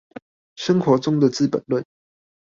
[0.55, 1.83] 生活中的資本論